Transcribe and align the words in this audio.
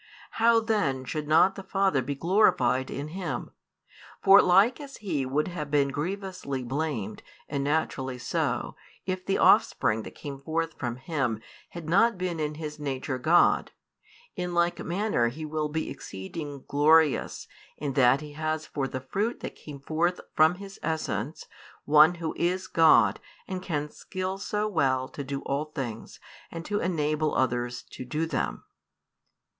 How 0.41 0.59
then 0.59 1.05
should 1.05 1.27
not 1.27 1.53
the 1.53 1.61
Father 1.61 2.01
be 2.01 2.15
glorified 2.15 2.89
in 2.89 3.09
Him? 3.09 3.51
For 4.23 4.41
like 4.41 4.81
as 4.81 4.97
He 4.97 5.27
would 5.27 5.49
have 5.49 5.69
been 5.69 5.89
grievously 5.89 6.63
blamed, 6.63 7.21
and 7.47 7.63
naturally 7.63 8.17
so, 8.17 8.75
if 9.05 9.23
the 9.23 9.37
Offspring 9.37 10.01
that 10.01 10.15
came 10.15 10.39
forth 10.39 10.73
from 10.73 10.95
Him 10.95 11.39
had 11.69 11.87
not 11.87 12.17
been 12.17 12.39
in 12.39 12.55
His 12.55 12.79
nature 12.79 13.19
God; 13.19 13.73
in 14.35 14.55
like 14.55 14.83
manner 14.83 15.27
He 15.27 15.45
will 15.45 15.69
be 15.69 15.91
exceeding 15.91 16.63
glorious 16.67 17.47
in 17.77 17.93
that 17.93 18.21
He 18.21 18.33
has 18.33 18.65
for 18.65 18.87
the 18.87 19.01
Fruit 19.01 19.41
that 19.41 19.55
came 19.55 19.79
forth 19.79 20.19
from 20.33 20.55
His 20.55 20.79
essence 20.81 21.45
One 21.85 22.15
Who 22.15 22.33
is 22.37 22.65
God 22.65 23.19
and 23.47 23.61
can 23.61 23.91
skill 23.91 24.39
so 24.39 24.67
well 24.67 25.07
to 25.09 25.23
do 25.23 25.41
all 25.41 25.65
things 25.65 26.19
and 26.49 26.65
to 26.65 26.79
enable 26.79 27.35
others 27.35 27.83
to 27.91 28.03
do 28.03 28.25
them. 28.25 28.63